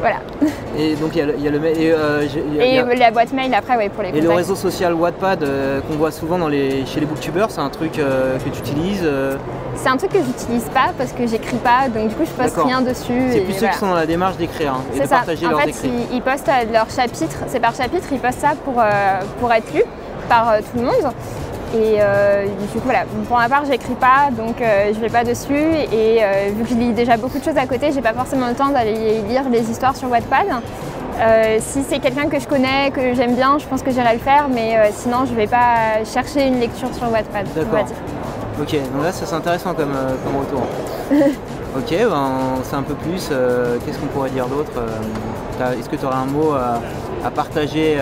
voilà. 0.00 0.16
Et 0.76 0.94
donc 0.96 1.14
il 1.14 1.18
y, 1.18 1.22
a 1.22 1.50
le, 1.50 1.64
et, 1.66 1.92
euh, 1.92 2.26
et 2.60 2.96
la 2.96 3.10
boîte 3.10 3.32
mail 3.32 3.54
après 3.54 3.76
ouais, 3.76 3.88
pour 3.88 4.02
les 4.02 4.10
Et 4.10 4.20
le 4.20 4.30
réseau 4.30 4.56
social 4.56 4.92
Wattpad 4.94 5.42
euh, 5.42 5.80
qu'on 5.82 5.94
voit 5.94 6.10
souvent 6.10 6.38
dans 6.38 6.48
les, 6.48 6.84
chez 6.86 7.00
les 7.00 7.06
booktubers, 7.06 7.50
c'est 7.50 7.60
un 7.60 7.68
truc 7.68 7.98
euh, 7.98 8.38
que 8.38 8.48
tu 8.48 8.58
utilises 8.58 9.08
C'est 9.76 9.88
un 9.88 9.96
truc 9.96 10.12
que 10.12 10.22
j'utilise 10.24 10.64
pas 10.64 10.92
parce 10.98 11.12
que 11.12 11.26
j'écris 11.26 11.58
pas, 11.58 11.88
donc 11.88 12.08
du 12.08 12.14
coup 12.14 12.24
je 12.24 12.42
poste 12.42 12.56
rien 12.56 12.82
dessus. 12.82 13.28
C'est 13.30 13.40
plus 13.40 13.54
ceux 13.54 13.68
qui 13.68 13.78
sont 13.78 13.86
dans 13.86 13.94
la 13.94 14.06
démarche 14.06 14.36
d'écrire 14.36 14.74
hein, 14.74 14.84
et 14.94 15.00
de 15.00 15.06
partager 15.06 15.46
leurs 15.46 15.60
écrits. 15.60 15.88
En 15.88 15.92
fait, 15.92 16.14
ils, 16.14 16.22
postent 16.22 16.50
leur 16.72 16.90
chapitre, 16.90 17.36
c'est 17.46 17.60
par 17.60 17.74
chapitre, 17.74 18.06
ils 18.10 18.18
postent 18.18 18.40
ça 18.40 18.54
pour, 18.64 18.82
pour 19.40 19.52
être 19.52 19.72
lu 19.72 19.82
par 20.28 20.56
tout 20.58 20.78
le 20.78 20.82
monde. 20.82 21.12
Et 21.74 21.96
euh, 21.98 22.44
du 22.44 22.68
coup, 22.68 22.84
voilà, 22.84 23.04
pour 23.26 23.36
ma 23.36 23.48
part, 23.48 23.64
j'écris 23.64 23.94
pas, 23.94 24.30
donc 24.30 24.60
euh, 24.60 24.92
je 24.94 25.00
vais 25.00 25.08
pas 25.08 25.24
dessus. 25.24 25.52
Et 25.54 26.22
euh, 26.22 26.50
vu 26.56 26.62
que 26.62 26.68
je 26.68 26.74
lis 26.74 26.92
déjà 26.92 27.16
beaucoup 27.16 27.38
de 27.38 27.42
choses 27.42 27.56
à 27.56 27.66
côté, 27.66 27.90
j'ai 27.92 28.00
pas 28.00 28.12
forcément 28.12 28.46
le 28.46 28.54
temps 28.54 28.68
d'aller 28.68 29.22
lire 29.28 29.42
les 29.50 29.68
histoires 29.68 29.96
sur 29.96 30.08
Wattpad. 30.08 30.46
si 31.58 31.82
c'est 31.82 31.98
quelqu'un 31.98 32.28
que 32.28 32.38
je 32.38 32.46
connais, 32.46 32.92
que 32.92 33.14
j'aime 33.14 33.34
bien, 33.34 33.58
je 33.58 33.66
pense 33.66 33.82
que 33.82 33.90
j'irai 33.90 34.12
le 34.12 34.20
faire, 34.20 34.48
mais 34.48 34.92
sinon, 34.92 35.24
je 35.26 35.34
vais 35.34 35.48
pas 35.48 36.04
chercher 36.04 36.46
une 36.46 36.60
lecture 36.60 36.94
sur 36.94 37.10
Wattpad. 37.10 37.46
D'accord. 37.56 37.86
Ok, 38.60 38.72
donc 38.72 39.02
là, 39.02 39.10
c'est 39.10 39.34
intéressant 39.34 39.74
comme, 39.74 39.96
comme 40.24 40.36
retour. 40.36 40.62
ok, 41.76 41.90
ben, 41.90 42.30
c'est 42.62 42.76
un 42.76 42.82
peu 42.82 42.94
plus. 42.94 43.30
Qu'est-ce 43.84 43.98
qu'on 43.98 44.06
pourrait 44.06 44.30
dire 44.30 44.46
d'autre 44.46 44.70
Est-ce 45.76 45.88
que 45.88 45.96
tu 45.96 46.06
aurais 46.06 46.14
un 46.14 46.26
mot 46.26 46.52
à 46.52 46.80
partager 47.30 47.98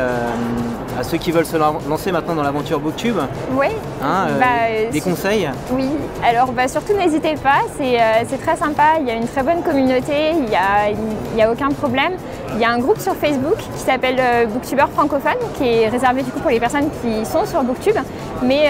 à 0.99 1.03
ceux 1.03 1.19
qui 1.19 1.33
veulent 1.33 1.47
se 1.47 1.57
lancer 1.57 2.13
maintenant 2.13 2.35
dans 2.35 2.43
l'aventure 2.43 2.81
Booktube. 2.81 3.17
Oui. 3.53 3.69
Hein, 4.03 4.27
euh, 4.29 4.39
bah, 4.39 4.91
des 4.91 5.01
conseils 5.01 5.49
Oui, 5.71 5.89
alors 6.27 6.53
bah, 6.53 6.69
surtout 6.69 6.93
n'hésitez 6.95 7.35
pas, 7.35 7.63
euh, 7.81 7.99
c'est 8.29 8.39
très 8.39 8.57
sympa, 8.57 8.99
il 9.01 9.07
y 9.07 9.11
a 9.11 9.15
une 9.15 9.27
très 9.27 9.43
bonne 9.43 9.63
communauté, 9.63 10.33
il 10.33 10.45
n'y 10.45 10.57
a, 10.57 11.47
a, 11.47 11.51
aucun 11.51 11.71
problème. 11.71 12.13
Il 12.55 12.61
y 12.61 12.65
a 12.65 12.71
un 12.71 12.79
groupe 12.79 12.99
sur 12.99 13.15
Facebook 13.15 13.57
qui 13.57 13.79
s'appelle 13.79 14.17
euh, 14.19 14.47
Booktuber 14.47 14.85
francophone, 14.93 15.39
qui 15.57 15.67
est 15.67 15.89
réservé 15.89 16.23
du 16.23 16.31
coup 16.31 16.41
pour 16.41 16.51
les 16.51 16.61
personnes 16.61 16.89
qui 17.01 17.25
sont 17.25 17.47
sur 17.47 17.63
Booktube, 17.63 17.97
mais 18.43 18.69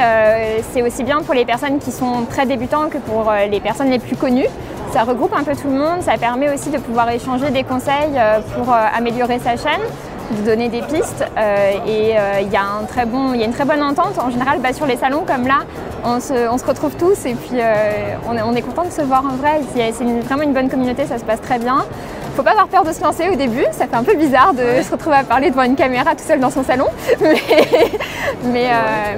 c'est 0.73 0.83
aussi 0.83 1.03
bien 1.03 1.23
pour 1.23 1.35
les 1.35 1.45
personnes 1.45 1.79
qui 1.79 1.91
sont 1.91 2.25
très 2.29 2.47
débutants 2.47 2.89
que 2.89 2.99
pour 2.99 3.33
les 3.51 3.61
personnes 3.61 3.91
les 3.91 3.99
plus 3.99 4.17
connues. 4.17 4.47
Ça 4.93 5.05
regroupe 5.05 5.33
un 5.35 5.43
peu 5.43 5.57
tout 5.57 5.69
le 5.69 5.79
monde, 5.79 6.03
ça 6.03 6.19
permet 6.19 6.53
aussi 6.53 6.69
de 6.69 6.77
pouvoir 6.77 7.11
échanger 7.11 7.51
des 7.51 7.65
conseils 7.65 8.21
pour 8.55 8.75
améliorer 8.75 9.39
sa 9.39 9.57
chaîne 9.57 9.81
de 10.31 10.45
donner 10.45 10.69
des 10.69 10.83
pistes. 10.83 11.25
Euh, 11.37 11.73
et 11.87 12.19
euh, 12.19 12.41
il 12.41 12.51
y, 12.51 12.57
a 12.57 12.63
un 12.63 12.85
très 12.85 13.07
bon, 13.07 13.35
y 13.35 13.43
a 13.43 13.47
une 13.47 13.53
très 13.53 13.65
bonne 13.65 13.83
entente. 13.83 14.19
En 14.19 14.31
général, 14.31 14.61
bah, 14.61 14.73
sur 14.73 14.87
les 14.87 14.97
salons 14.97 15.25
comme 15.27 15.47
là, 15.47 15.61
on 16.05 16.21
se, 16.21 16.49
on 16.49 16.59
se 16.59 16.65
retrouve 16.65 16.95
tous 16.97 17.27
et 17.27 17.35
puis 17.35 17.59
euh, 17.61 18.15
on, 18.29 18.37
est, 18.37 18.43
on, 18.43 18.55
est, 18.55 18.63
content 18.63 18.85
de 18.85 18.91
se 18.91 19.03
voir 19.03 19.25
en 19.25 19.37
vrai. 19.37 19.61
C'est 19.75 20.05
vraiment 20.25 20.43
une 20.43 20.53
bonne 20.53 20.69
communauté, 20.69 21.07
ça 21.07 21.19
se 21.19 21.25
passe 21.25 21.41
très 21.41 21.59
bien. 21.59 21.85
Faut 22.35 22.43
pas 22.43 22.53
avoir 22.53 22.69
peur 22.69 22.85
de 22.85 22.93
se 22.93 23.03
lancer 23.03 23.29
au 23.29 23.35
début, 23.35 23.65
ça 23.73 23.87
fait 23.87 23.97
un 23.97 24.05
peu 24.05 24.15
bizarre 24.15 24.55
de 24.55 24.83
se 24.83 24.91
retrouver 24.91 25.17
à 25.17 25.25
parler 25.25 25.51
devant 25.51 25.65
une 25.65 25.77
caméra 25.77 26.13
tout 26.13 26.25
seul 26.27 26.41
dans 26.41 26.51
son 26.51 26.65
salon. 26.65 26.87
Mais, 27.21 27.37
mais, 28.45 28.69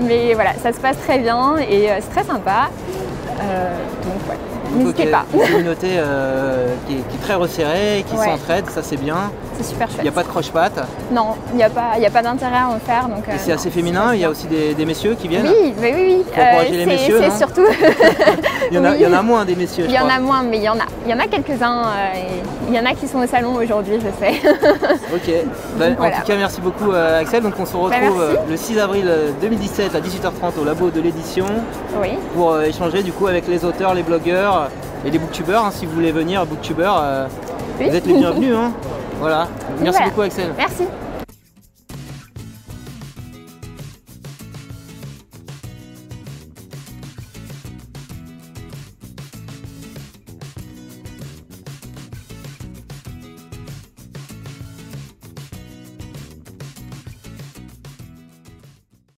mais 0.00 0.34
voilà, 0.34 0.50
ça 0.62 0.72
se 0.72 0.78
passe 0.78 0.98
très 0.98 1.18
bien 1.18 1.56
et 1.58 1.88
c'est 2.00 2.10
très 2.10 2.24
sympa. 2.24 2.68
donc 3.38 4.28
ouais. 4.28 4.53
N'hésitez 4.76 5.06
pas. 5.06 5.24
Une 5.32 5.40
communauté 5.40 5.88
euh, 5.92 6.74
qui, 6.86 6.94
est, 6.94 7.20
très 7.22 7.34
resserrée, 7.34 8.04
qui 8.08 8.16
s'entraide, 8.16 8.68
ça 8.70 8.82
c'est 8.82 8.96
bien. 8.96 9.30
C'est 9.56 9.64
super 9.64 9.88
chouette. 9.88 10.00
Il 10.00 10.04
n'y 10.04 10.08
a 10.08 10.12
pas 10.12 10.22
de 10.22 10.28
croche-patte 10.28 10.80
Non, 11.12 11.34
il 11.52 11.56
n'y 11.56 11.62
a 11.62 11.70
pas, 11.70 11.92
a 12.04 12.10
pas 12.10 12.22
d'intérêt 12.22 12.58
à 12.58 12.68
en 12.68 12.78
faire. 12.78 13.08
Donc, 13.08 13.24
c'est 13.38 13.52
euh, 13.52 13.54
assez 13.54 13.70
féminin, 13.70 14.14
il 14.14 14.20
y 14.20 14.24
a 14.24 14.30
aussi 14.30 14.46
des, 14.46 14.84
messieurs 14.84 15.16
qui 15.18 15.28
viennent 15.28 15.46
Oui, 15.46 15.72
oui, 15.78 15.92
oui. 15.94 16.24
Pour 16.32 16.42
encourager 16.42 16.76
les 16.76 16.86
messieurs. 16.86 17.20
C'est 17.22 17.38
surtout. 17.38 17.66
il, 18.70 18.76
y 18.76 18.78
en 18.78 18.84
a, 18.84 18.96
il 18.96 19.02
y 19.02 19.06
en 19.06 19.12
a 19.12 19.22
moins 19.22 19.44
des 19.44 19.54
messieurs. 19.54 19.84
Il 19.88 19.94
y 19.94 19.98
en 19.98 20.08
a 20.08 20.18
moins, 20.18 20.42
mais 20.42 20.58
il 20.58 20.64
y 20.64 20.68
en 20.68 20.74
a. 20.74 20.86
Il 21.06 21.10
y 21.10 21.14
en 21.14 21.18
a 21.18 21.26
quelques-uns. 21.26 21.82
Euh, 21.84 22.12
il 22.68 22.74
y 22.74 22.78
en 22.78 22.86
a 22.86 22.94
qui 22.94 23.06
sont 23.06 23.18
au 23.18 23.26
salon 23.26 23.54
aujourd'hui, 23.54 23.98
je 23.98 24.24
sais. 24.24 24.40
ok. 25.14 25.34
Bah, 25.78 25.86
en 25.98 26.10
tout 26.10 26.26
cas, 26.26 26.36
merci 26.36 26.60
beaucoup 26.60 26.92
Axel. 26.92 27.42
Donc 27.42 27.54
on 27.58 27.66
se 27.66 27.76
retrouve 27.76 28.18
bah, 28.18 28.40
le 28.48 28.56
6 28.56 28.78
avril 28.78 29.10
2017 29.40 29.94
à 29.94 30.00
18h30 30.00 30.60
au 30.60 30.64
labo 30.64 30.90
de 30.90 31.00
l'édition. 31.00 31.46
Oui. 32.02 32.10
Pour 32.34 32.60
échanger 32.60 33.02
du 33.02 33.12
coup 33.12 33.26
avec 33.26 33.46
les 33.48 33.64
auteurs, 33.64 33.94
les 33.94 34.02
blogueurs 34.02 34.63
et 35.06 35.10
les 35.10 35.18
booktubers, 35.18 35.64
hein, 35.64 35.70
si 35.70 35.86
vous 35.86 35.92
voulez 35.92 36.12
venir, 36.12 36.44
booktuber, 36.46 36.90
euh, 36.98 37.26
vous 37.78 37.94
êtes 37.94 38.06
les 38.06 38.14
bienvenus. 38.14 38.54
Hein. 38.54 38.72
Voilà. 39.20 39.46
Merci 39.80 40.02
beaucoup 40.02 40.22
Axel. 40.22 40.52
Merci. 40.56 40.84